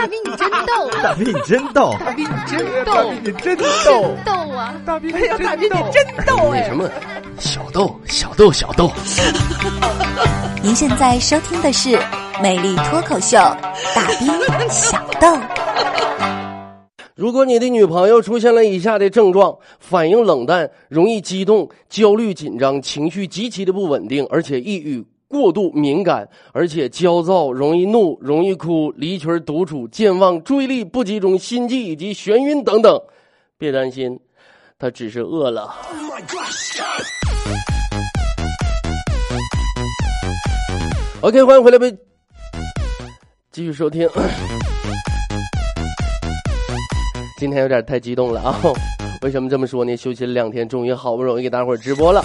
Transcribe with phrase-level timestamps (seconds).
[0.00, 4.74] 大兵你真逗，大兵你真逗，大兵你真逗，你真逗，逗啊！
[4.86, 6.64] 大兵，哎呀，大兵你真逗哎！
[6.64, 6.88] 什么？
[7.38, 8.90] 小豆，小豆，小豆。
[10.62, 11.90] 您现在收听的是
[12.40, 13.36] 《美丽脱口秀》，
[13.94, 14.26] 大兵
[14.70, 15.36] 小豆。
[17.14, 33.00] 如果你的女朋友出现了以下的症状：反应冷淡、容易激动、焦虑紧张、情绪极其的不稳定，而且抑郁、过度敏感，而且焦躁、容易怒、容易哭、离群独处、健忘、注意力不集中、心悸以及眩晕等等，
[33.56, 34.18] 别担心，
[34.76, 35.72] 他只是饿了。
[41.20, 41.96] OK，欢迎回来，被
[43.52, 44.08] 继续收听。
[47.38, 48.60] 今天有点太激动了啊！
[49.22, 49.96] 为什么这么说呢？
[49.96, 52.20] 休息了两天，终于好不容易给大伙儿直播了。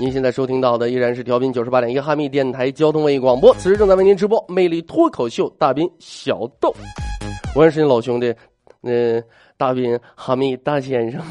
[0.00, 6.74] 您现在收听到的依然是调频九十八点一哈密电台交通文艺广播，此时正在为您直播《魅力脱口秀》大兵小豆。
[7.54, 8.34] 我也是你老兄弟，
[8.82, 9.22] 嗯，
[9.56, 11.20] 大兵哈密大先生。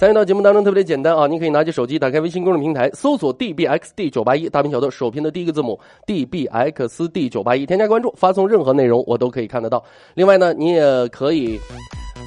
[0.00, 1.26] 参与到节目当中特别的简单啊！
[1.28, 9.82] 您可以拿起手机，打开微信公众平台，搜索 dbxd 九八一大兵小豆首拼的第一个字母 dbxd 九八一，添加关注，发送任何内容我都可以看得到。
[10.14, 11.58] 另外呢，你也可以，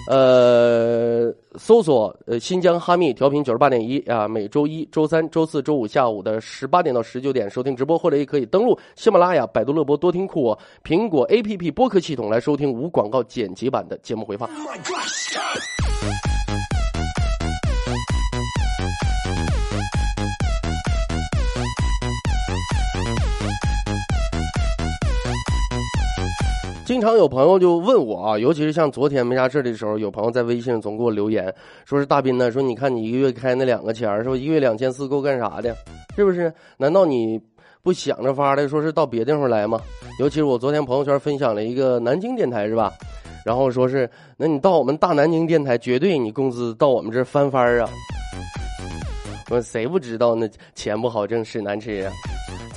[0.09, 14.50] 呃，搜索呃新疆哈密调频九十八点一啊，每周一周三、周四周五下午的十八点到十九点收听直播，或者也可以登录喜马拉雅、百度乐播、多听库、苹果 APP 播客系统来收听无广告剪辑版的节目回放。
[26.88, 34.38] 经常有朋友就问我啊，尤其是像昨天没啥事的时候，有朋友在微信上总给我留言，说是大斌呢，说你看你一个月开那两个钱是不？
[34.38, 35.76] 一个月两千四够干啥的？
[36.16, 36.52] 是不是？
[36.78, 37.38] 难道你
[37.84, 39.82] 不想着法的说是到别地方来吗？
[40.18, 42.94] 尤其是我昨天朋友圈分享了一个南京电台是吧？
[43.46, 47.90] 然后说是，那你到我们大南京电台，绝对你工资到我们这翻番啊！
[49.50, 52.14] 我谁不知道那钱不好挣，屎难吃啊！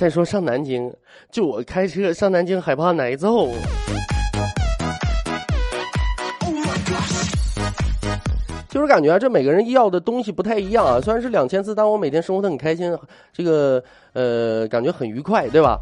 [0.01, 0.91] 再说上南京，
[1.29, 3.51] 就我开车上南京，害怕挨揍。
[8.67, 10.99] 就是感觉，这每个人要的东西不太一样啊。
[10.99, 12.97] 虽然是两千次，但我每天生活的很开心，
[13.31, 15.79] 这个呃，感觉很愉快，对吧？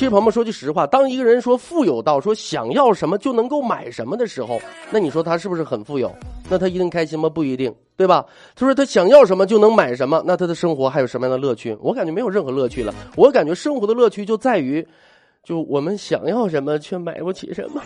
[0.00, 4.58] 其实朋友们说句实话，当一个人说富有到说想要什么就能够买什么的时候，
[4.90, 6.10] 那你说他是不是很富有？
[6.48, 7.28] 那他一定开心吗？
[7.28, 8.24] 不一定，对吧？
[8.56, 11.76] 他说他想要什么就能买什么，那他的生活还有什么样的乐趣？
[11.82, 12.94] 我感觉没有任何乐趣了。
[13.14, 14.88] 我感觉生活的乐趣就在于，
[15.44, 17.82] 就我们想要什么却买不起什么。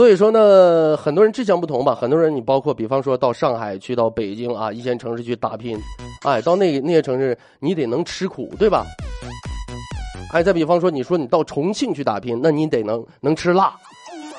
[0.00, 1.94] 所以说呢，很多人志向不同吧。
[1.94, 5.78] 很多人，你包括比方说到上海去，到北京啊，一线城市去打拼，
[6.22, 8.86] 哎，到那那些城市，你得能吃苦，对吧？
[10.32, 13.76] 哎，再比方说，你说你到重庆去打拼，那你得能能吃辣。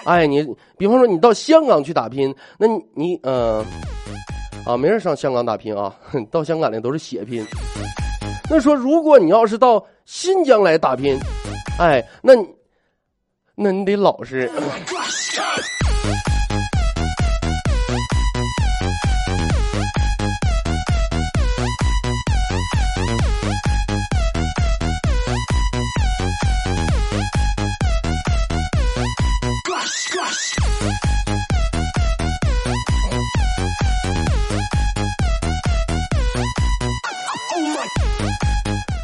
[0.05, 0.43] 哎，你
[0.79, 3.63] 比方说你到香港去打拼，那你你呃，
[4.65, 5.95] 啊，没人上香港打拼啊，
[6.31, 7.45] 到香港的都是血拼。
[8.49, 11.15] 那说如果你要是到新疆来打拼，
[11.77, 12.33] 哎，那
[13.53, 14.49] 那你得老实。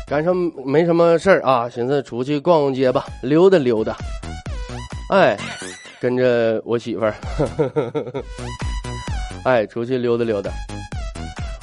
[0.09, 0.33] 赶上
[0.65, 3.95] 没什么事儿啊，寻思出去逛逛街吧，溜达溜达。
[5.11, 5.37] 哎，
[5.99, 7.13] 跟着我媳妇儿，
[9.45, 10.51] 哎，出去溜达溜达。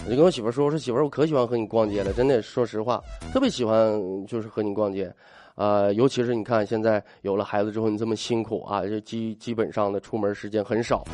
[0.07, 3.03] 我就跟我媳妇儿说：“我说媳妇儿，我可喜欢和你逛街了，真的，说实话，
[3.33, 5.11] 特别喜欢就是和你逛街。
[5.55, 11.05] 啊，尤其是你看现在有了孩子之后，你这么辛苦啊，就基基本上的出门时间很少。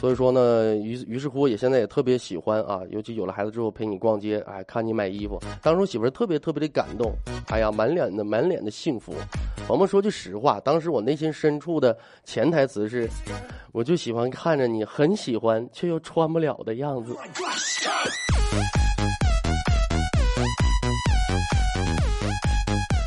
[0.00, 5.38] 所以说呢，于于是乎，也现在也特别喜欢啊，尤其有了孩子之后陪你逛街，哎，看你买衣服。
[5.60, 7.12] 当时我媳妇儿特别特别的感动，
[7.48, 9.12] 哎呀，满脸的满脸的幸福。
[9.68, 13.08] 我们说句实话，当时我内心深处的潜台词是，
[13.72, 17.16] 我就喜欢看着你很喜欢却又穿不了的样子。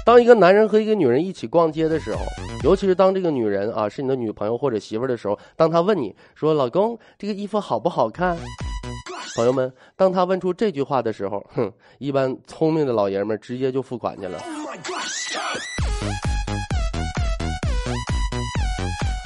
[0.06, 2.22] 当一个男人和一个女人一起逛街的时候，
[2.64, 8.38] 尤其是当这个女人啊是你的女朋友或者媳妇儿的时候，当她问你说：“老公，这个衣服好不好看？”
[9.36, 14.40] 朋友们，当他问出这句话的时候，哼，一般聪明的老爷们直接就付款去了。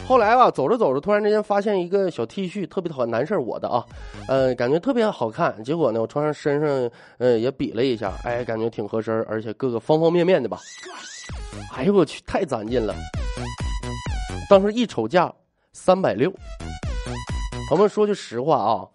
[0.07, 3.85] 后来吧，走着走着，突然之间发现一个小 T 恤，特别讨厌男士我的啊，
[4.29, 5.61] 呃，感觉特别好看。
[5.65, 10.59] 结果呢，我穿上身上，呃，也比了一下，哎，感觉挺合身，而且各个方方面面的吧。
[11.75, 12.95] 哎呦我去，太攒劲了！
[14.49, 15.31] 当时一瞅价，
[15.73, 16.31] 三百六。
[17.69, 18.87] 朋友们说句实话啊，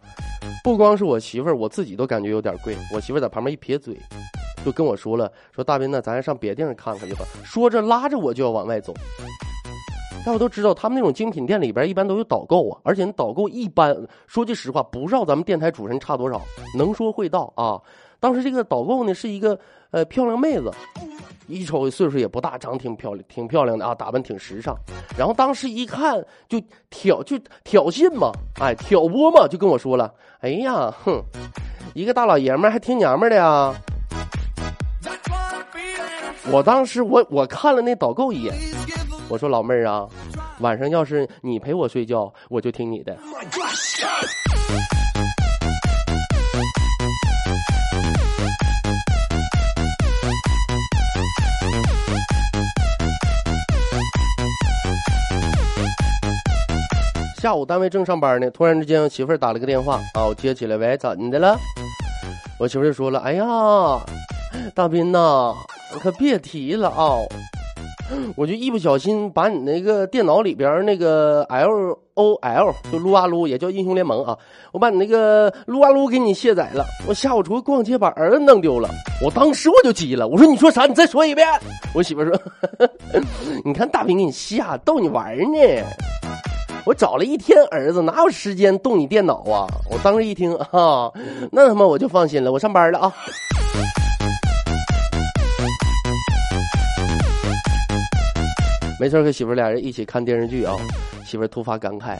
[0.64, 2.74] 不光是我媳妇儿，我自己都感觉有点贵。
[2.94, 4.00] 我媳妇儿在旁边一撇嘴，
[4.64, 8.94] 就跟我说了：“说大斌呢，咱上别地方看看去吧。”说着拉着我就要往外走。
[10.24, 13.96] 大家都知道，他们那种精品店里边一般都有导购啊，而且导购一般
[14.26, 16.40] 说句实话，不知道咱们电台主持人差多少，
[16.78, 17.80] 能说会道啊。
[18.20, 19.58] 当时这个导购呢是一个
[19.90, 20.70] 呃漂亮妹子，
[21.48, 24.76] 一瞅岁数也不大，长挺漂亮，挺漂亮的啊，打扮挺时尚。
[25.18, 28.30] 然后当时一看就挑就挑衅嘛，
[28.60, 31.20] 哎挑拨嘛，就跟我说了：“哎呀，哼，
[31.94, 33.74] 一个大老爷们还挺娘们的呀。”
[36.50, 38.54] 我当时我我看了那导购一眼。
[39.32, 40.06] 我说老妹儿啊，
[40.58, 43.16] 晚上要是你陪我睡觉，我就听你的。
[57.40, 61.56] 下午单位正上班呢，突然之间我媳妇儿打了个电话啊，我接起来，喂，怎的了？
[62.58, 63.46] 我媳妇儿就说了，哎呀，
[64.74, 65.54] 大斌呐，
[66.02, 67.16] 可别提了啊。
[68.36, 74.36] 我就一不小心把你那个电脑里边那个 L O L 就撸啊撸，也叫英雄联盟啊，
[74.72, 76.84] 我把你那个撸啊撸给你卸载了。
[77.06, 78.88] 我下午出去逛街把儿子弄丢了，
[79.24, 80.86] 我当时我就急了，我说你说啥？
[80.86, 81.48] 你再说一遍。
[81.94, 82.32] 我媳妇说，
[83.64, 85.58] 你看大兵给你吓，逗你玩呢。
[86.84, 89.66] 我找了一天儿子，哪有时间动你电脑啊？
[89.88, 91.10] 我当时一听啊，
[91.50, 93.14] 那他妈我就放心了，我上班了啊。
[99.02, 100.76] 没事，和媳妇俩人一起看电视剧啊。
[101.24, 102.16] 媳妇突发感慨，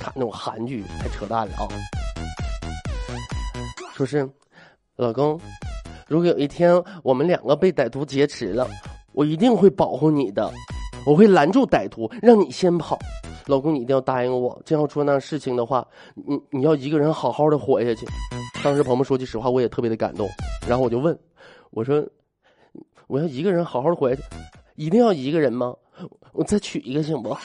[0.00, 1.68] 看那种韩剧太扯淡了啊。
[3.92, 4.26] 说是，
[4.96, 5.38] 老公，
[6.08, 8.66] 如果有一天我们两个被歹徒劫持了，
[9.12, 10.50] 我一定会保护你的，
[11.04, 12.98] 我会拦住歹徒，让你先跑。
[13.44, 18.06] 老公，你一定要答应我，真要出那事情的话，你你要一个人好好的活下去。
[18.62, 20.26] 当时朋友说句实话，我也特别的感动。
[20.66, 21.14] 然后我就问，
[21.68, 22.02] 我说，
[23.08, 24.22] 我要一个人好好的活下去。
[24.76, 25.72] 一定要一个人吗？
[26.32, 27.36] 我再娶一个行不？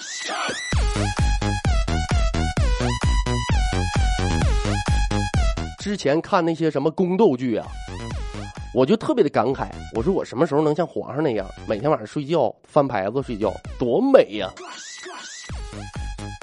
[5.80, 7.68] 之前看那些什么宫斗剧啊，
[8.74, 9.68] 我就特别的感慨。
[9.96, 14.50] 我说我什么时候能像皇上那样，每天晚上睡觉翻牌子睡觉，多美呀！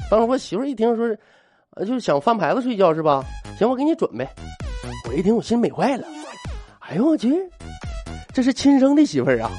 [0.08, 1.04] 当时我媳妇一听说，
[1.70, 3.24] 呃，就是想翻牌子睡觉是吧？
[3.58, 4.24] 行，我给你准备。
[5.08, 6.06] 我一听我心美坏了。
[6.78, 7.34] 哎呦我去，
[8.32, 9.50] 这是亲生的媳妇儿啊！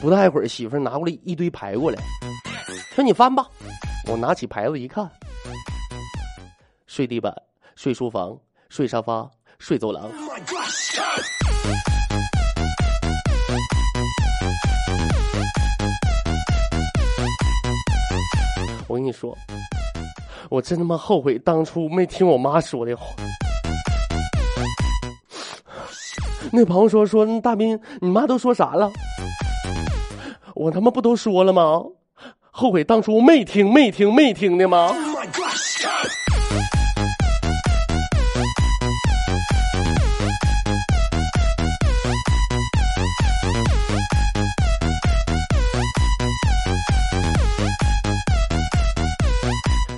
[0.00, 2.02] 不大一会儿，媳妇拿过来一堆牌过来，
[2.94, 3.46] 说：“你翻吧。”
[4.08, 5.06] 我拿起牌子一看，
[6.86, 7.34] 睡地板、
[7.76, 8.34] 睡书房、
[8.70, 10.10] 睡沙发、睡走廊。
[18.88, 19.36] 我跟你说，
[20.48, 23.04] 我真他妈后悔当初没听我妈说的话。
[26.50, 28.90] 那朋友说：“说大兵，你妈都说啥了？”
[30.60, 31.82] 我他妈不都说了吗？
[32.50, 34.94] 后悔当初没听、没听、没听的吗？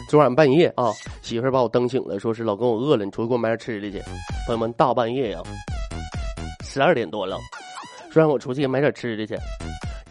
[0.08, 0.92] 昨晚半夜啊，
[1.22, 3.98] 媳妇儿把我蹬醒了，说是老公我饿了，你出去给我买点吃的去。
[4.46, 5.40] 朋友们，大半夜呀，
[6.62, 7.36] 十二点多了，
[8.12, 9.36] 说让我出去买点吃的去。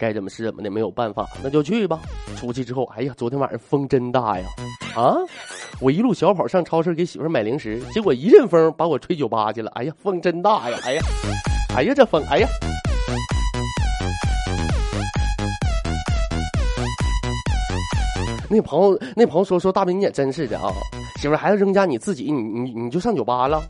[0.02, 2.00] 该怎么是怎么的，没有办法，那就去吧。
[2.36, 4.44] 出去之后，哎呀，昨天晚上风真大呀！
[4.96, 5.14] 啊，
[5.80, 9.70] 我一路小跑上超市给媳妇买零食，结果一阵风把我吹酒吧去了。
[9.76, 10.76] 哎呀，风真大呀！
[10.82, 11.02] 哎呀，
[11.76, 12.48] 哎呀，这风，哎呀！
[18.50, 20.72] 那朋友，那朋友说说大兵你也真是的啊，
[21.20, 23.62] 媳妇还要扔家你自己，你你你就上酒吧了，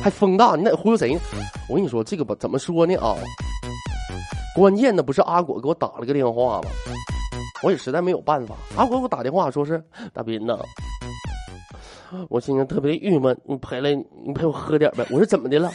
[0.00, 1.20] 还风大，你得忽悠谁呢？
[1.68, 3.16] 我跟你说这个吧，怎么说呢啊？
[4.54, 6.70] 关键的不是阿果给我打了个电话吗？
[7.62, 8.54] 我也实在没有办法。
[8.76, 9.82] 阿果给我打电话说是
[10.12, 10.58] 大斌呐，
[12.28, 13.94] 我今天特别郁闷，你陪来
[14.24, 15.04] 你陪我喝点呗。
[15.10, 15.72] 我说怎么的了？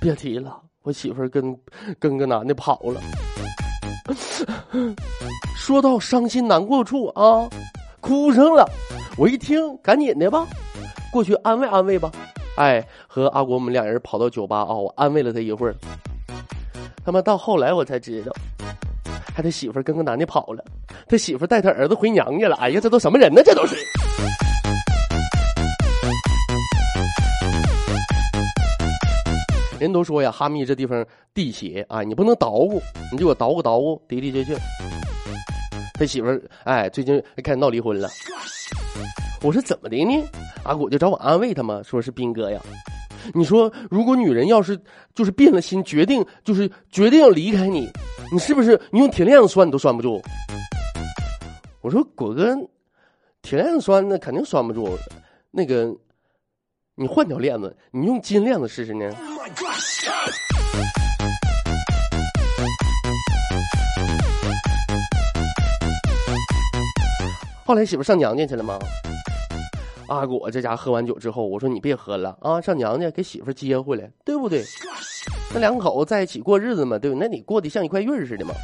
[0.00, 1.56] 别提了，我媳妇跟
[1.98, 3.00] 跟个男的跑了。
[5.56, 7.48] 说到伤心难过处啊，
[8.00, 8.68] 哭上了。
[9.16, 10.46] 我一听，赶紧的吧，
[11.12, 12.10] 过去安慰安慰吧。
[12.56, 15.74] 哎，和阿果我们两人跑到酒吧啊，我安慰了他一会儿。
[17.04, 18.32] 他妈到后来我才知道，
[19.34, 20.64] 还他媳妇跟个男的跑了，
[21.08, 22.56] 他媳妇带他儿子回娘家了。
[22.56, 23.42] 哎呀，这都什么人呢？
[23.44, 23.76] 这都是。
[29.80, 31.04] 人都说呀，哈密这地方
[31.34, 32.80] 地邪啊，你不能捣鼓，
[33.10, 34.56] 你就给我捣鼓捣鼓，的的确确。
[35.94, 38.08] 他媳妇儿哎，最近开始闹离婚了。
[39.42, 40.24] 我说怎么的呢？
[40.62, 42.60] 阿古就找我安慰他嘛，说是斌哥呀。
[43.34, 44.78] 你说，如果女人要是
[45.14, 47.90] 就是变了心，决定就是决定要离开你，
[48.32, 50.22] 你是不是你用铁链子拴你都拴不住？
[51.80, 52.56] 我说果哥，
[53.42, 54.98] 铁链子拴那肯定拴不住，
[55.50, 55.94] 那个
[56.94, 59.10] 你换条链子，你用金链子试试呢？
[67.64, 68.78] 后来媳妇上娘家去了吗？
[70.12, 74.62] 阿果这家喝完酒之后，我说你别喝了啊，上娘家给媳妇接回来，对不对？
[75.54, 77.16] 那两口子在一起过日子嘛，对不？
[77.18, 78.54] 那你过得像一块玉似的嘛。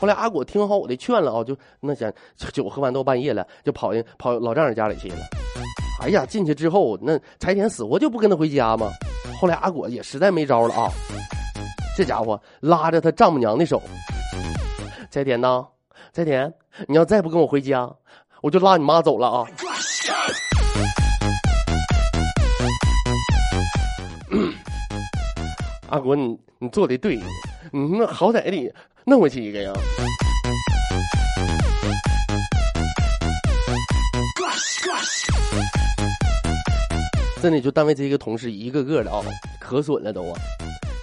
[0.00, 2.12] 后来阿果听好我的劝了啊，就那想
[2.52, 5.16] 酒喝完到半夜了，就跑进跑老丈人家里去了。
[6.02, 8.90] 哎呀，进去之后，那柴田死活就不跟他回家嘛。
[9.40, 10.88] 后来阿果也实在没招了啊，
[11.96, 13.80] 这家伙拉着他丈母娘的手，
[15.10, 15.66] 柴田呐，
[16.12, 16.52] 柴田，
[16.86, 17.90] 你要再不跟我回家，
[18.42, 19.46] 我就拉你妈走了啊。
[25.94, 27.14] 阿国，你你做的对，
[27.70, 28.74] 你那好歹得
[29.04, 29.72] 弄回去一个呀。
[37.40, 39.22] 真的，就单位这个同事一个个的啊，
[39.60, 40.32] 可损了都啊。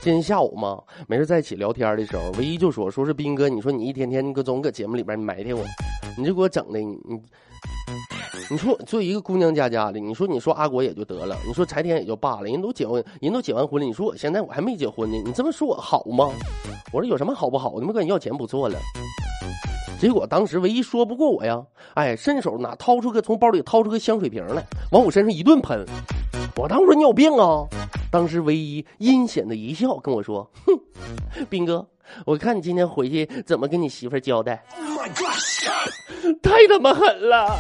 [0.02, 5.64] 今天下午嘛，没事在一起聊天的时候，唯一就说说是斌哥，你说你一天天搁总搁节目里边埋汰我，
[6.18, 7.22] 你就给我整的你你。
[8.52, 16.30] 你说作为一个姑娘家家的，你说你说阿国也就得了，你说柴田也就罢了，人都结婚，人都结完婚了，你说我现在我还没结婚呢，你这么说我好吗？
[16.92, 17.76] 我说有什么好不好？
[17.80, 18.78] 你们管你要钱不错了。
[20.02, 25.86] 结果当时唯一说不过我呀，哎，伸手拿掏出个从包里掏出个香水瓶来，往我身上一顿喷。
[26.58, 27.66] 我当时你有病啊！
[28.12, 31.88] 当时唯一阴险的一笑跟我说：“哼，斌哥，
[32.26, 34.62] 我看你今天回去怎么跟你媳妇交代。”
[36.44, 37.56] 太他妈狠了！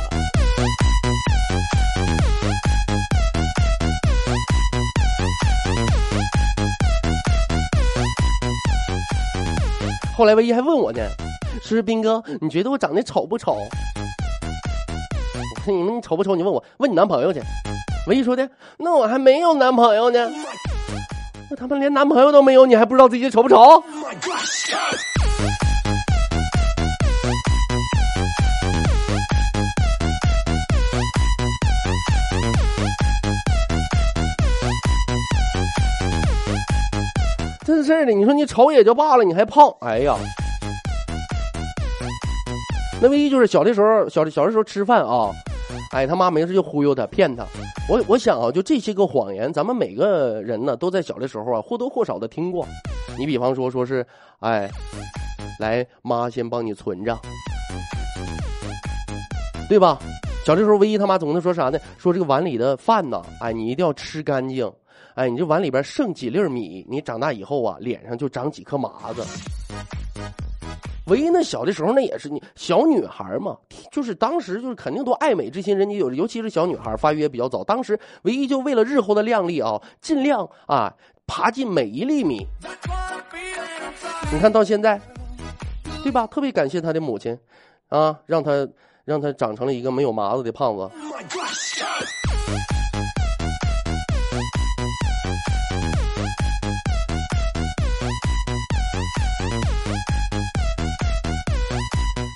[10.22, 11.02] 后来唯一还问我呢，
[11.64, 13.54] 说斌哥，你觉得我长得丑不丑？
[13.54, 13.66] 我
[15.66, 16.36] 说你们丑不丑？
[16.36, 17.42] 你问我，问你男朋友去。
[18.06, 18.48] 唯一说的，
[18.78, 20.30] 那我还没有男朋友呢。
[21.50, 23.84] 我他妈连男朋友都没有，你还不知道自己丑不丑？
[37.72, 40.14] 真事儿的，你说你丑也就罢了，你还胖，哎呀！
[43.02, 45.32] 那唯一就是小的时候，小的小的时候吃饭啊，
[45.94, 47.46] 哎，他妈没事就忽悠他，骗他。
[47.88, 52.68] 我我想啊，就这些个谎言，咱们每个人呢，都在小的时候啊，或多或少的听过。
[53.18, 54.06] 你比方说，说是，
[54.42, 54.70] 哎，
[55.60, 57.18] 来，妈先帮你存着，
[59.70, 59.98] 对吧？
[60.46, 61.80] 小的时候，唯一他妈总能说啥呢？
[61.98, 64.70] 说这个碗里的饭呢，哎，你一定要吃干净。
[65.16, 69.24] 哎，你这碗里边剩几粒米，你长大以后啊，脸上就长几颗麻子。
[71.08, 73.58] 唯一那小的时候，那也是你小女孩嘛，
[73.92, 77.64] 就是当时就是肯定都爱美之心，人家有，尤其是小女孩发育也比较早。
[77.64, 80.94] 当时唯一就为了日后的靓丽啊，尽量啊
[81.28, 82.46] 爬进每一粒米。
[84.32, 85.02] 你看到现在，
[86.04, 86.26] 对吧？
[86.28, 87.38] 特别感谢他的母亲，
[87.90, 88.66] 啊，让他
[89.04, 90.90] 让他长成了一个没有麻子的胖子。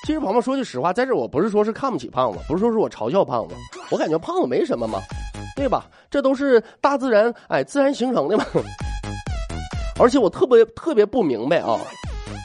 [0.05, 3.55] 其实，朋友说句实话，在这我不是说是看不起胖子，不是说是我嘲笑胖子，
[3.89, 4.99] 我感觉胖子没什么嘛，
[5.55, 5.87] 对吧？
[6.11, 8.45] 这都是大自然哎自然形成的嘛。
[9.99, 11.79] 而且我特别特别不明白啊，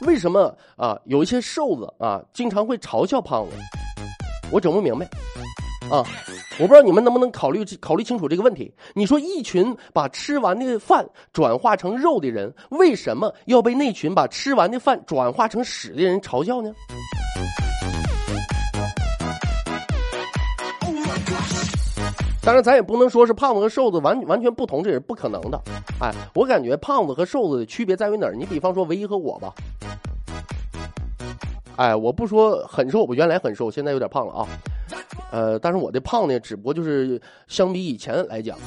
[0.06, 3.56] 为什么啊有一些瘦子啊经常会嘲笑胖子，
[4.50, 5.06] 我整不明白
[5.90, 6.04] 啊。
[6.58, 8.72] 我不知道你们能不能考虑考虑清楚这个问题。
[8.94, 16.72] 你说一群把吃完的饭转化成肉的人，为什么要被那群把吃完的饭转化成屎的人嘲笑呢？
[22.42, 25.60] 当然，咱也不能说是胖子和瘦子完完全不同，这也是不可能的。
[26.00, 28.34] 哎，我感觉胖子和瘦子的区别在于哪儿？
[28.34, 29.52] 你比方说唯一和我吧。
[31.80, 34.46] 哎，我不说很瘦，我原来很瘦，现在有点胖了啊。
[35.32, 37.18] 呃，但是我的胖呢，只不过就是
[37.48, 38.58] 相比以前来讲，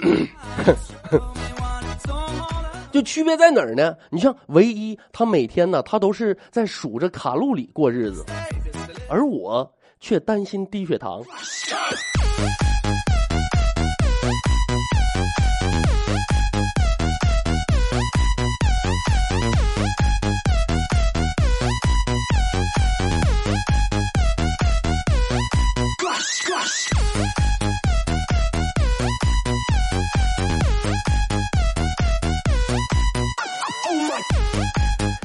[2.92, 3.96] 就区别在哪儿呢？
[4.10, 8.26] 你像唯一，他每天呢，他都是在数着卡路里过日子，
[9.08, 11.22] 而我却担心低血糖。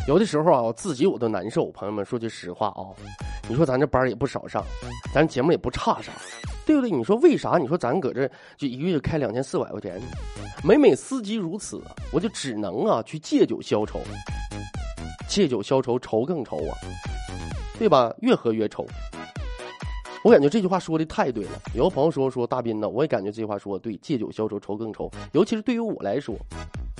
[0.08, 1.72] 有的时候啊，我自己我都难受。
[1.72, 2.94] 朋友们，说句实话啊，
[3.50, 4.64] 你说咱这班也不少上，
[5.12, 6.12] 咱节目也不差啥，
[6.64, 6.92] 对不对？
[6.92, 7.58] 你说为啥？
[7.58, 10.00] 你说咱搁这就一个月开两千四百块钱，
[10.64, 11.82] 每每司机如此，
[12.14, 14.00] 我就只能啊去借酒消愁。
[15.28, 16.78] 借酒消愁，愁更愁啊，
[17.80, 18.14] 对吧？
[18.20, 18.86] 越喝越愁。
[20.24, 21.52] 我感觉这句话说的太对了。
[21.74, 25.10] 有个朋友说说大斌呢，我也感觉这句话说的对，借酒消愁，愁更愁。
[25.32, 26.36] 尤其是对于我来说，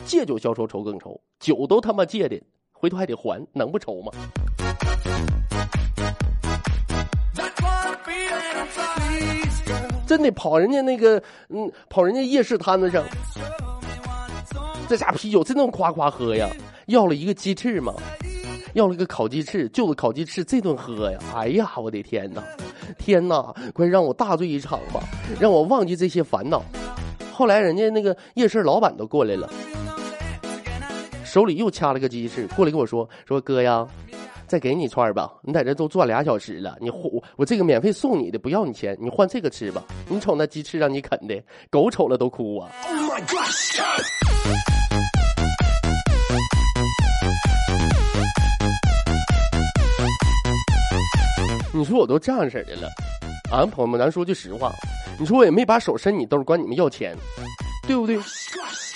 [0.06, 2.42] 借酒消愁，愁更愁，酒都他妈借的。
[2.78, 4.12] 回头还得还，能不愁吗？
[10.06, 13.04] 真的跑人家那个，嗯，跑人家夜市摊子上，
[14.88, 16.48] 这家啤酒真能夸夸喝呀！
[16.86, 17.94] 要了一个鸡翅嘛，
[18.74, 21.18] 要了一个烤鸡翅，就着烤鸡翅这顿喝呀！
[21.34, 22.44] 哎呀，我的天哪，
[23.00, 25.02] 天哪，快让我大醉一场吧，
[25.40, 26.64] 让我忘记这些烦恼。
[27.34, 29.50] 后来人家那个夜市老板都过来了。
[31.36, 33.86] 手里又掐了个鸡翅，过来跟我说：“说哥呀，
[34.48, 39.84] 再给你串吧，你在这都转俩小时了，你我我这个免费送你的，不要你钱，你换这个吃吧。
[40.08, 43.22] 你瞅那鸡翅让你啃的，狗瞅了都哭啊！” Oh my
[51.78, 52.90] 你说我都这样式的了，
[53.52, 54.72] 啊，朋友们，咱说句实话，
[55.20, 57.16] 你说我也没把手伸你兜管你们要钱，
[57.88, 58.20] 对不对？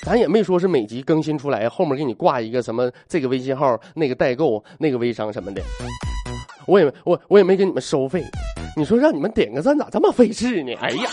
[0.01, 5.61] 咱也没说是每集更新出来后面给你挂一个什么这个微信号那个代购那个微商什么的，
[6.65, 8.23] 我也我我也没给你们收费，
[8.75, 10.73] 你说让你们点个赞咋这么费事呢？
[10.81, 11.09] 哎呀！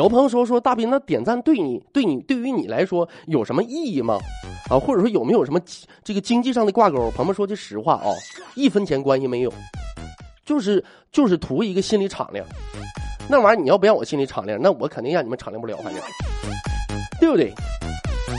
[0.00, 4.18] 有朋友说说大斌，那点赞对你对你对于你来说有什么意义吗？
[4.70, 5.60] 啊，或者说有没有什么
[6.02, 7.10] 这个经济上的挂钩？
[7.10, 8.08] 朋友们说句实话啊，
[8.54, 9.52] 一分钱关系没有。
[10.42, 10.82] 就是
[11.12, 12.46] 就是图一个心理敞亮，
[13.28, 16.02] 那玩意儿你要不让我心里敞亮，那我肯定让你们敞亮不了，反正，
[17.20, 17.52] 对不对？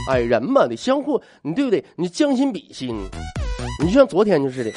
[0.08, 1.84] 哎，人嘛得相互，你对不对？
[1.94, 2.92] 你将心比心，
[3.80, 4.72] 你就像昨天就是的，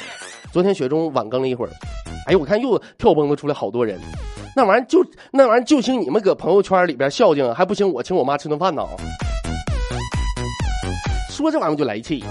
[0.56, 1.70] 昨天雪中晚更了一会儿，
[2.28, 4.00] 哎呦，我看又跳蹦子出来好多人，
[4.56, 8.82] 那玩意儿就那玩意儿就请你们搁朋友圈里边孝敬，还不行我请我妈吃顿饭呢？
[11.28, 12.24] 说这玩意儿就来气。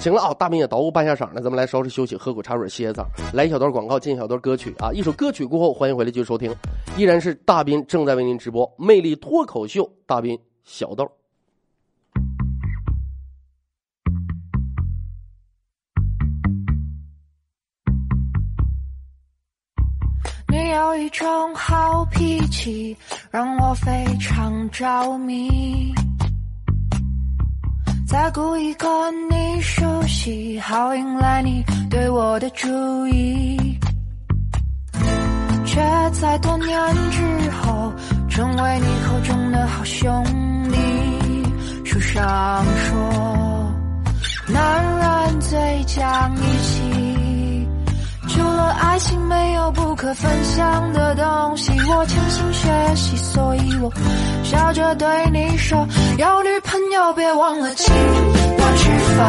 [0.00, 3.04] 行了啊，大明也捣鼓半下场了，咱们来稍事休息，喝口茶水歇歇嗓。
[3.34, 4.90] 来一小段广告，进一小段歌曲啊！
[4.94, 6.50] 一首歌曲过后，欢迎回来继续收听，
[6.96, 11.06] 依然是大斌正在为您直播《魅力脱口秀》，大斌小豆。
[20.68, 22.96] 有一种好脾气，
[23.30, 25.92] 让我非常着迷。
[28.06, 28.88] 再故意跟
[29.30, 32.68] 你熟悉，好引来你对我的注
[33.08, 33.78] 意，
[35.66, 35.80] 却
[36.12, 37.92] 在多年之后
[38.28, 40.24] 成为你口中的好兄
[40.70, 40.78] 弟。
[41.84, 43.74] 书上说，
[44.48, 46.97] 男人最讲义气，
[48.58, 51.70] 了爱情，没有不可分享的东西。
[51.88, 53.92] 我潜心学习，所以我
[54.42, 55.86] 笑着对你说。
[56.18, 59.20] 有女朋友别忘了请我吃饭，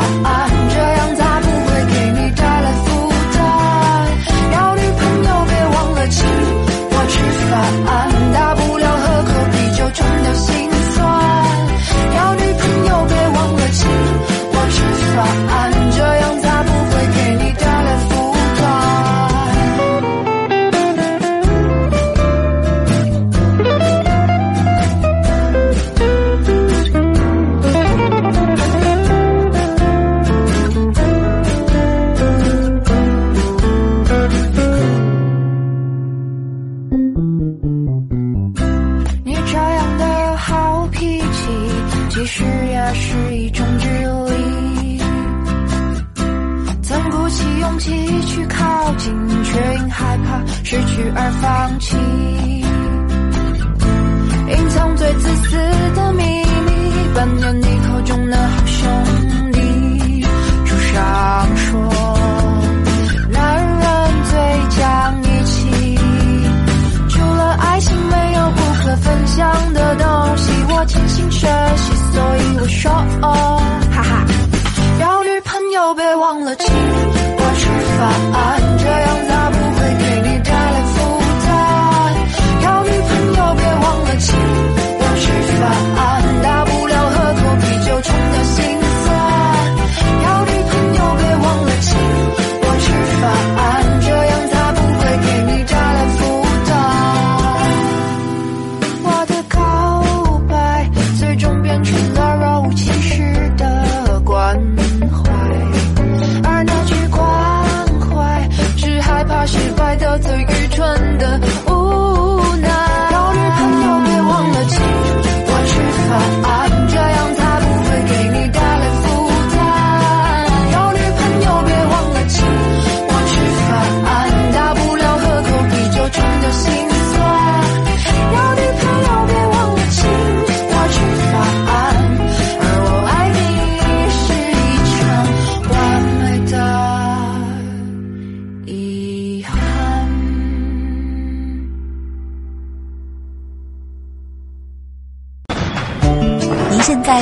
[0.73, 2.87] 这样才不会给你带来负
[3.35, 3.37] 担。
[4.55, 6.17] 有女朋友别忘了请
[6.89, 7.13] 我吃
[7.49, 7.53] 饭，
[8.33, 10.49] 大不了喝口啤酒冲掉心
[10.95, 10.97] 酸。
[12.17, 13.79] 有女朋友别忘了请
[14.51, 14.77] 我吃
[15.13, 15.17] 饭，
[15.91, 16.23] 这样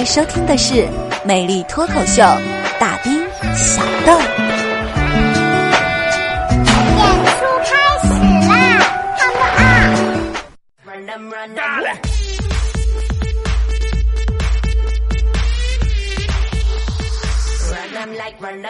[0.08, 0.74] 收听的是
[1.26, 2.24] 《美丽脱口秀》，
[2.80, 3.22] 大兵
[3.54, 4.18] 小豆。
[6.98, 8.08] 演出开始
[8.48, 8.80] 啦，
[11.04, 11.18] 他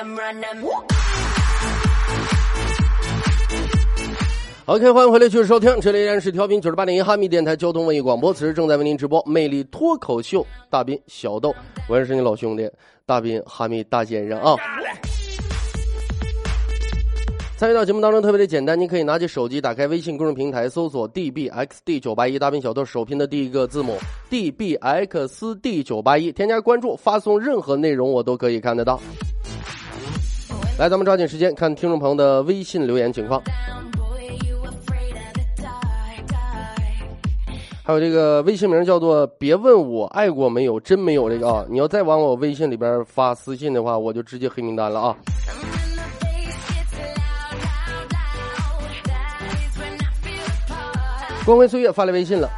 [0.04, 1.07] 们啊！
[4.68, 11.56] OK，欢迎回来，继续收听，这里依然是调频九十八点一哈密电台交通文艺广播，此时正在为您直播《魅力脱口秀》，大斌小豆，
[11.88, 12.70] 我也是你老兄弟
[13.06, 14.58] 大斌哈密大先生啊。
[17.56, 23.98] 参与到节目当中特别的简单，您可以拿起手机，打开微信公众平台，搜索 dbxd 九八一，大斌小豆首拼的第一个字母
[24.30, 29.00] dbxd 九八一，添加关注，发送任何内容我都可以看得到。
[30.78, 33.42] 来，咱们抓紧时间看听众朋友的微信留言情况。
[37.88, 45.16] 还有这个微信名叫做“别问我爱过没有，真没有”这个啊，你要再往我微信里边发私信的话，我就直接黑名单了啊。
[51.46, 52.50] 光辉岁月发来微信了，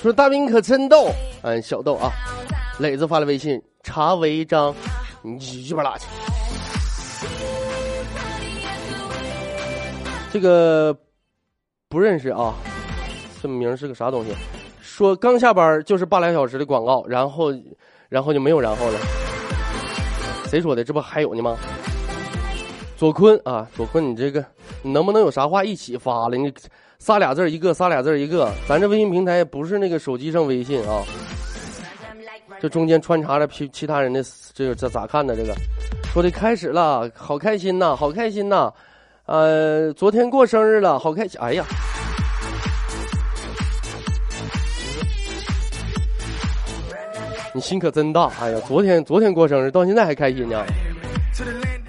[0.00, 1.08] 说大兵可真逗，
[1.42, 2.12] 嗯，小豆啊。
[2.78, 4.72] 磊子发来微信，查违章，
[5.20, 6.06] 你去吧拉去。
[10.32, 10.96] 这个
[11.88, 12.54] 不认识啊，
[13.42, 14.30] 这名是个啥东西？
[15.00, 17.50] 说刚下班就是半俩小时的广告，然后，
[18.10, 18.98] 然后就没有然后了。
[20.44, 20.84] 谁说的？
[20.84, 21.56] 这不还有呢吗？
[22.98, 24.44] 左坤啊，左坤，你这个
[24.82, 26.36] 你能不能有啥话一起发了？
[26.36, 26.52] 你
[26.98, 28.52] 仨俩字一个，仨俩字一个。
[28.68, 31.02] 咱这微信平台不是那个手机上微信啊，
[32.60, 35.34] 这中间穿插着其其他人的这个这咋看呢？
[35.34, 35.54] 这个
[36.12, 38.70] 说的开始了，好开心呐，好开心呐。
[39.24, 41.40] 呃，昨天过生日了，好开心！
[41.40, 41.64] 哎呀，
[47.52, 48.30] 你心可真大！
[48.40, 50.64] 哎呀，昨天昨天过生日，到现在还开心呢。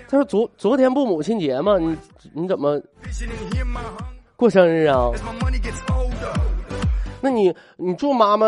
[0.09, 1.77] 他说昨昨天不母亲节吗？
[1.77, 1.95] 你
[2.33, 2.81] 你怎么
[4.35, 5.11] 过生日啊？
[7.21, 8.47] 那你你祝妈妈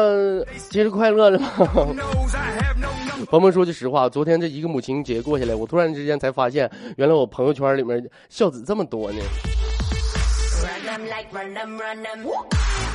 [0.69, 1.49] 节日快乐了吗？
[3.29, 9.19] 鹏鹏说句实话，昨天这一个母亲节过下来，我突然之间才发现，原来我朋友圈里面孝子这么多呢。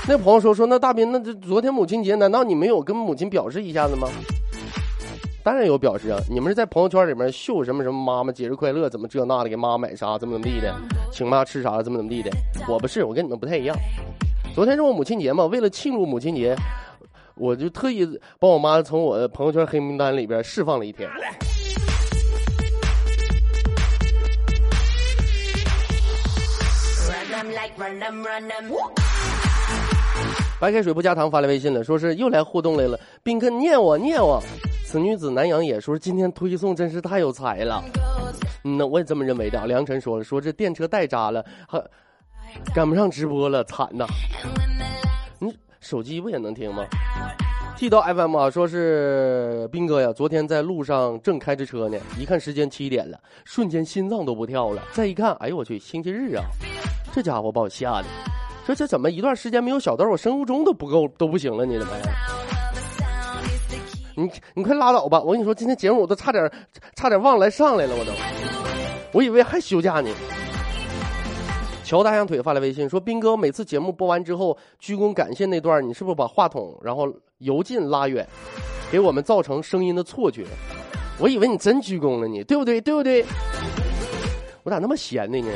[0.08, 4.08] 那朋友说说，那大斌，那这昨天母亲节，难道你没有跟母亲表示一下子吗？
[5.44, 6.18] 当然有表示啊！
[6.30, 10.74] 你们是在朋友圈里面秀什么什么妈妈节日快乐，怎么这那的，给妈买啥，怎么怎么地的，
[11.12, 12.30] 请妈吃啥，怎么怎么地的。
[12.66, 13.76] 我不是，我跟你们不太一样。
[14.54, 16.56] 昨天是我母亲节嘛，为了庆祝母亲节，
[17.34, 18.06] 我就特意
[18.38, 21.06] 把我妈从我的朋友圈黑名单里边释放了一天。
[30.60, 32.98] 白开水不加糖发来微信了，说是又来互动来了。
[33.22, 34.42] 斌哥念我念我，
[34.84, 37.82] 此女子南阳也说今天推送真是太有才了。
[38.64, 39.66] 嗯呐，我也这么认为的。
[39.66, 41.80] 梁晨说了，说这电车带扎了，还
[42.74, 44.04] 赶不上直播了，惨呐！
[45.38, 46.84] 你手机不也能听吗
[47.76, 54.82] ？T 到 FM 啊，说是斌哥呀，昨天在路上正开着车呢，一看时间七点了，瞬间心脏都不跳了。
[54.92, 56.44] 再一看，哎呦我去，星期日啊！
[57.12, 58.06] 这家伙把我吓的，
[58.68, 61.92] 说这怎么一段时间没有小豆，我生物钟都不够都不行了，你怎么？
[64.14, 65.22] 你你快拉倒吧！
[65.22, 66.52] 我跟你说，今天节目我都差点
[66.94, 68.12] 差点忘来上来了，我都，
[69.14, 70.10] 我以为还休假呢。
[71.82, 78.28] 乔大象腿发来微信说：“斌哥，每次节目播完之后，鞠躬感谢那段，你是不是把话筒然后由近拉远？
[78.92, 80.44] 给我们造成声音的错觉。
[81.18, 82.82] 我以为你真鞠躬了呢，对不对？
[82.82, 83.24] 对不对？
[84.62, 85.48] 我咋那么闲的呢？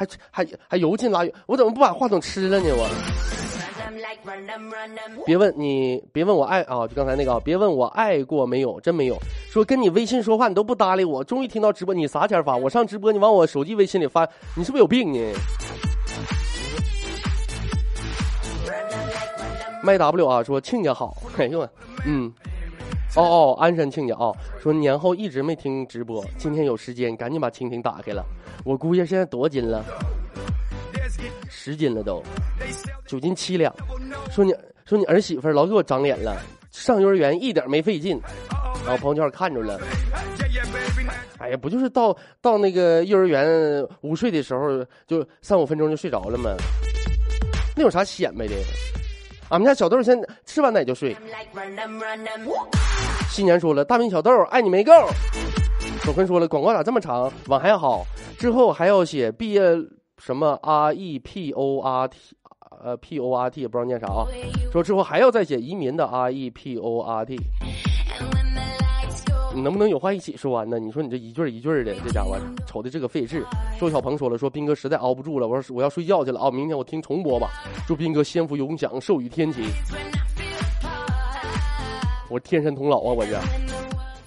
[0.00, 2.70] 还还还油尽拉远，我怎么不把话筒吃了呢？
[2.70, 2.88] 我。
[5.26, 6.86] 别问你，别问我爱啊！
[6.86, 9.18] 就刚才那个，别问我爱过没有，真没有。
[9.50, 12.56] 说跟你微信说话你都不搭理我，终于听到直播，你啥前发？
[12.56, 15.32] 我上直播你往我手机微信里发，你是不是有病呢？
[19.82, 21.68] 麦 W 啊，说亲家好，哎呦，
[22.06, 22.32] 嗯，
[23.16, 28.24] 哦哦，鞍山亲家啊，说年后一直没听直播，今天有时间赶紧把蜻蜓打开了。
[28.64, 29.84] 我姑爷现在多斤了？
[31.48, 32.22] 十斤了都，
[33.06, 33.74] 九斤七两。
[34.30, 38.20] 说你说你儿媳妇老给我长脸了，上幼儿园一点没费劲，
[38.84, 39.80] 然后朋友圈看着了。
[41.38, 46.54] 哎呀，不就是到到那个幼儿园午睡的时候，就三五分钟就睡着了吗？
[47.76, 48.54] 那有啥显摆的？
[49.50, 51.16] 俺们家小豆现在吃完奶就睡。
[53.28, 54.92] 新年说了，大兵小豆爱你没够。
[56.04, 57.30] 小坤说了，广告咋这么长？
[57.48, 58.04] 网还好，
[58.38, 59.62] 之后还要写毕业
[60.18, 62.18] 什么 R E P O R T，
[62.82, 64.24] 呃 P O R T 也不知道念啥啊。
[64.72, 67.36] 说之后还要再写移民的 R E P O R T。
[69.52, 70.78] 你能不能有话一起说完呢？
[70.78, 73.44] 你说你这一句一句的，这家伙瞅的这个费事。
[73.80, 77.50] 周小鹏说了，说斌哥实在熬不住了，我说我要睡觉去了啊，明天我听重播吧。
[77.86, 79.62] 祝斌哥仙福永享，寿与天齐。
[82.28, 83.40] 我天神童姥啊，我这，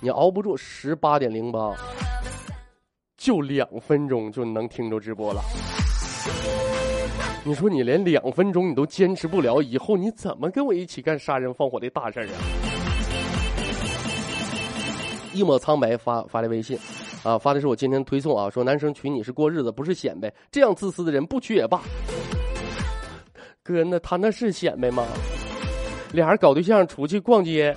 [0.02, 1.74] 你熬不住十八点零八，
[3.16, 5.42] 就两分钟就能听着直播了。
[7.46, 12.73] 你说你连两分钟你都坚持不了，以后你怎么跟我一起干杀人放火的大事儿啊？
[15.34, 16.78] 一抹苍白发发来微信，
[17.24, 21.82] 啊，发的是我今天推送啊，说男生娶你是过日子不是显摆，这样自私的人不娶也罢。
[23.64, 25.06] 哥，那他那是显摆吗？
[26.12, 27.76] 俩人搞对象出去逛街，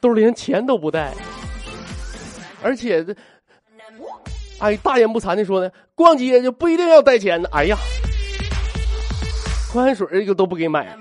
[0.00, 1.12] 兜里连钱都不带，
[2.62, 3.14] 而且这，
[4.58, 7.48] 哎，大言不惭的说呢，逛街就不一定要带钱呢。
[7.52, 7.76] 哎呀，
[9.70, 10.96] 矿泉水一个都不给买。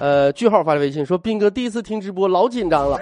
[0.00, 2.98] 呃，句号发来微信说：“斌哥第一次听直播，老紧张了。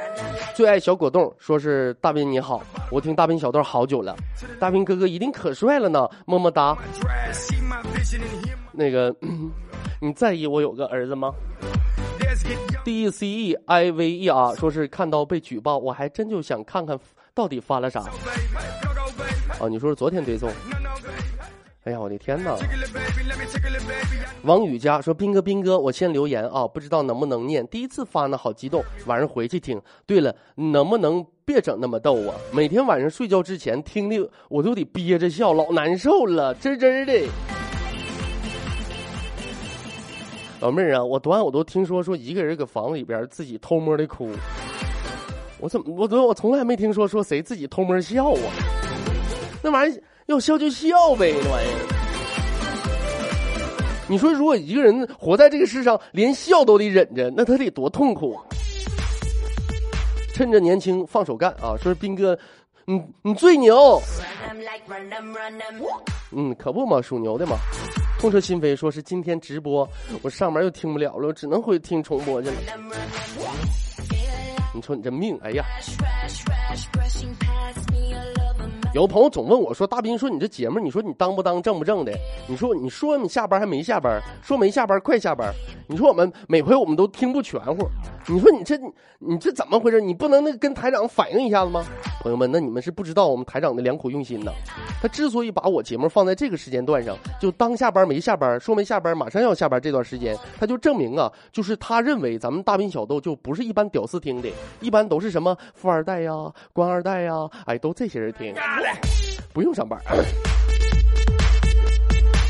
[0.55, 4.15] 最爱小果冻，说是大斌你好，我听大斌小豆好久了。
[4.61, 6.77] 大斌哥哥一定可帅了呢，么么哒。
[8.73, 9.15] 那个，
[10.01, 11.33] 你在意我有个儿子吗
[12.85, 16.99] ？D E C E I V E R 说是看到被举报，我还真就想看看
[17.35, 18.05] 到底发了啥。
[19.59, 20.51] 哦，你说是昨天推送。”
[21.85, 22.57] 哎呀，我的天哪！
[24.45, 27.67] 王宇佳说：“斌哥，斌哥，我先留言啊，不知道能不能念。
[27.67, 29.83] 第一次发呢，好激动，晚上回去听。
[30.07, 32.37] 对了，能不能别整那么逗啊？
[32.53, 37.13] 每天晚上睡觉之前听的，我都得憋着笑，老难受了，真真的。”
[40.61, 44.31] 老妹儿啊，我昨晚我都听说说一个人搁房子里边自己偷摸的哭，
[45.59, 48.39] 我怎么我都我从来没听说说谁自己偷摸笑啊？
[49.65, 50.03] 那玩意儿。
[50.33, 51.77] 要笑就笑呗，那玩意儿。
[54.09, 58.41] 你说，如果一个人活在这个世上，连笑都得忍着，那他得多痛苦啊！
[60.33, 61.77] 趁着年轻放手干啊！
[61.83, 62.39] 说斌哥，
[62.87, 64.01] 你你最牛。
[66.31, 67.59] 嗯，可不嘛，属牛的嘛。
[68.19, 69.87] 痛彻心扉，说是今天直播，
[70.23, 72.55] 我上班又听不了了，我只能回听重播去了。
[74.75, 75.63] 你说你这命，哎呀！
[78.95, 82.13] 有朋友总问我说：“大斌，说你这节目，你说你当不当正不正的？
[82.47, 85.51] 你说你说你下班还没下班，说没下班快下班，
[85.89, 87.89] 你说我们每回我们都听不全乎，
[88.29, 88.79] 你说你这
[89.19, 89.99] 你这怎么回事？
[89.99, 91.83] 你不能那跟台长反映一下子吗？
[92.21, 94.53] 朋友们，那你们是不知道我们台长的良苦用心呐。
[95.01, 104.51] 他之所以把我节目放在这个时间段上，就当下班没下班，说没下班马上要下班这段时间，他就证明啊，就是他认为咱们大斌小豆就不是一般屌丝听的，
[104.81, 106.33] 一般都是什么富二代呀、
[106.75, 108.55] 官二代呀，哎，都这些人听。”
[109.53, 110.01] 不用上班，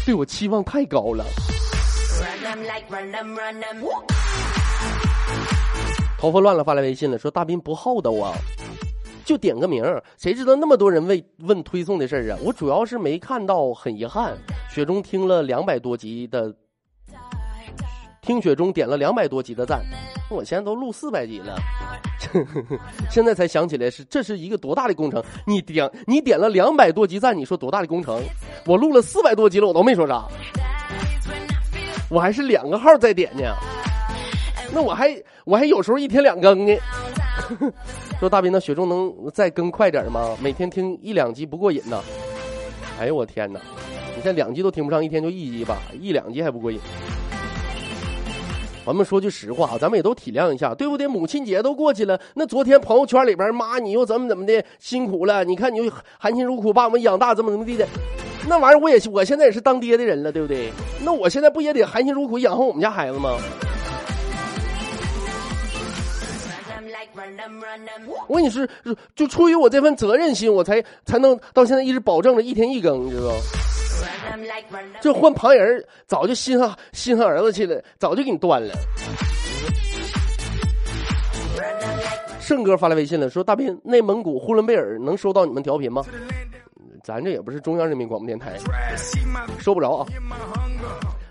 [0.06, 1.24] 对我期望太高了。
[6.18, 8.32] 头发乱了，发来微信了，说大斌不厚道啊，
[9.24, 9.84] 就点个名，
[10.16, 12.38] 谁知道那么多人问问推送的事儿啊？
[12.44, 14.36] 我主要是没看到，很遗憾。
[14.70, 16.54] 雪中听了两百多集的，
[18.24, 19.84] 听雪中点了两百多集的赞，
[20.30, 21.56] 我现在都录四百集了。
[23.10, 25.20] 现在才想起来是这是一个多大的工程？
[25.44, 28.22] 你点你点了两百多集赞，你说多大的工程？
[28.64, 30.24] 我录了四百多集了，我都没说啥，
[32.08, 33.42] 我还是两个号在点呢。
[34.72, 36.76] 那我还我还有时候一天两更呢。
[38.20, 40.36] 说大斌，那雪中能再更快点吗？
[40.40, 42.00] 每天听一两集不过瘾呐。
[43.00, 43.58] 哎呦我天哪！
[44.14, 46.78] 你现在两集都听不上，一天就一集吧，一两集还不过瘾。
[48.84, 51.06] 咱们说句实话啊，咱们也都体谅一下，对不对？
[51.06, 55.44] 母亲节都过去了，那昨天朋友圈里边，妈你又怎么怎么的辛苦了？
[55.44, 57.86] 你看你又含辛茹苦把我们养大，怎么怎么地的，
[58.48, 60.72] 那玩意儿我也，我现在也是当爹的人了，对不对？
[61.04, 63.36] 那我现在不也得含辛茹苦养活我们家孩子吗？
[68.26, 68.66] 我跟你说，
[69.14, 73.30] 就出于我这份责任心，我才才能到现在一直保证着一天一更，你知道。
[75.00, 78.74] 这换旁人早就稀罕稀罕儿子去了，早就给你断了。
[82.40, 86.04] 胜哥发来微信了，说大斌，内蒙古呼伦贝尔能收到你们调频吗？
[87.04, 88.58] 咱这也不是中央人民广播电台，
[89.58, 90.06] 收不着啊。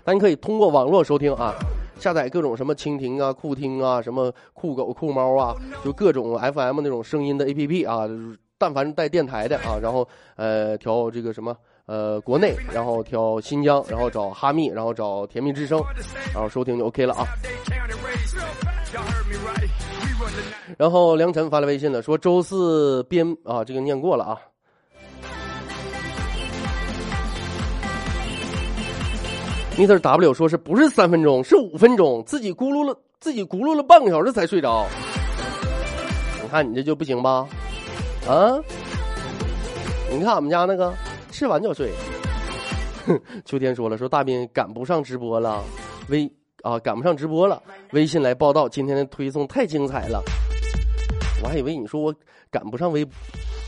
[0.04, 1.54] 但你可以通过网络收听啊，
[1.98, 5.54] 下载各种什么蜻蜓啊、酷听啊、什么酷狗、酷猫啊，
[5.84, 8.08] 就各种 FM 那种声音的 APP 啊，
[8.58, 10.06] 但凡带电台的啊，然后
[10.36, 11.56] 呃调这个什么。
[11.86, 15.82] 呃，国内，然后挑新疆，然后找哈密，然后找甜蜜之声，
[16.32, 17.26] 然后收听就 OK 了啊。
[20.78, 24.38] 然后梁晨发来微信了，说周四编啊，这个念过了啊。
[29.76, 34.86] Mr W 说是不是三分钟，是五分钟，自己咕噜了，自己咕噜了半个小时才睡着。
[36.42, 37.46] 你看你这就不行吧？
[38.28, 38.56] 啊？
[40.10, 40.94] 你看俺们家那个。
[41.32, 41.90] 吃完就睡。
[43.44, 45.64] 秋天说了，说大斌赶不上直播了，
[46.08, 46.30] 微
[46.62, 47.60] 啊赶不上直播了，
[47.92, 50.22] 微信来报道今天的推送太精彩了。
[51.42, 52.14] 我还以为你说我
[52.48, 53.04] 赶不上微，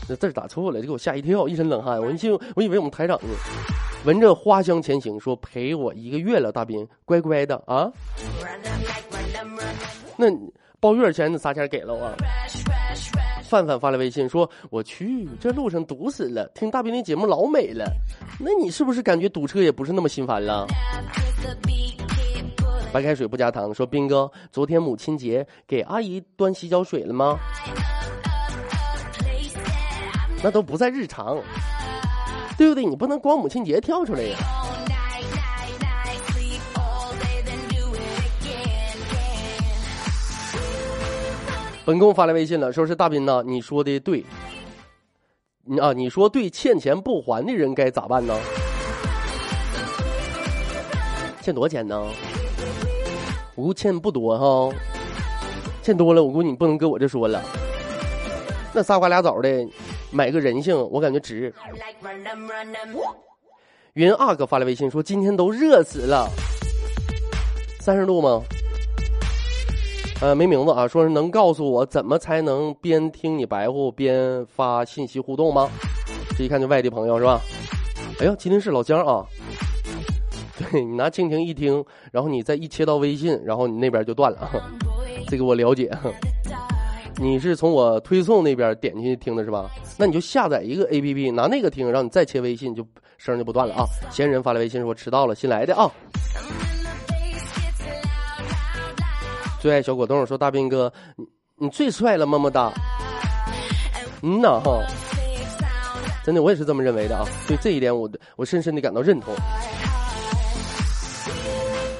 [0.07, 1.99] 那字打错了，就给我吓一跳，一身冷汗。
[1.99, 3.29] 我一信，我以为我们台长呢。
[4.05, 7.91] 闻着花香前行，说陪我一个月了，大斌乖乖的啊。
[10.15, 10.27] 那
[10.79, 12.13] 包月钱你啥钱给了啊？
[13.55, 17.89] 范范发来微信说：“我去，这路上堵死了，听大兵的节目老美了。
[18.37, 20.67] 那你是不是感觉堵车也不是那么心烦了？”
[22.91, 27.39] 白开水不加糖说：“兵哥，昨天母亲节给阿姨端洗脚水了吗？
[30.43, 31.41] 那都不在日常，
[32.57, 32.83] 对不对？
[32.83, 34.37] 你不能光母亲节跳出来呀。”
[41.85, 44.25] 本宫发来微信了，说是大斌呐，你说的对。
[45.63, 48.35] 你啊，你说对欠钱不还的人该咋办呢？
[51.43, 52.03] 欠多少钱呢？
[53.53, 54.75] 我估欠不多哈，
[55.83, 57.39] 欠多了我估计你不能搁我这说了。
[58.73, 59.67] 那仨瓜俩枣的，
[60.09, 61.53] 买个人性，我感觉值。
[63.93, 66.27] 云阿哥发来微信说，今天都热死了，
[67.79, 68.41] 三十度吗？
[70.21, 75.69] 呃，没名字啊，说是能告诉我怎么才能边听你白话边发信息互动吗？
[76.37, 77.39] 这一看就外地朋友是吧？
[78.19, 79.25] 哎呦，吉林市老乡啊！
[80.57, 84.49] 对你拿蜻蜓一听，然后你再一切到微信，然后你那边就断了。
[85.27, 85.91] 这个我了解。
[87.17, 89.69] 你是从我推送那边点进去听的是吧？
[89.97, 93.85] 那你就下载一个 A P P，拿那个听，让你再切微信，就声就不断了啊！
[94.09, 95.91] 闲人发来微信说迟到了，新来的啊。
[99.65, 101.25] 最爱小果冻说：“大兵哥，你
[101.55, 102.71] 你最帅了，么么哒。”
[104.21, 104.79] 嗯呐哈，
[106.23, 107.25] 真的我也是这么认为的啊。
[107.47, 109.33] 对这一点，我我深深的感到认同。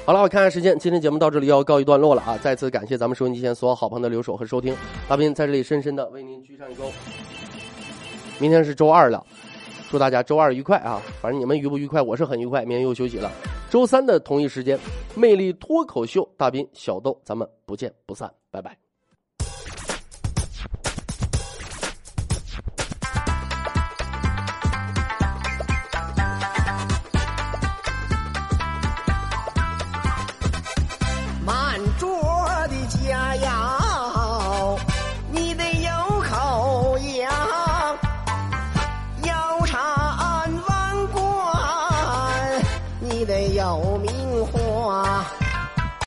[0.06, 2.38] 好了，我看看时间，今天节目到这里要告一段落了啊！
[2.40, 4.72] 再次感谢咱们收音机前所有好朋友的留守和收听。
[5.08, 6.82] 大兵在这里深深的为您鞠上一躬。
[8.38, 9.26] 明天是周二了，
[9.90, 11.00] 祝大家周二愉快啊！
[11.20, 12.64] 反正你们愉不愉快，我是很愉快。
[12.64, 13.30] 明天又休息了。
[13.70, 14.78] 周三的同一时间，
[15.14, 18.85] 魅力脱口秀，大斌、小豆，咱们不见不散，拜拜。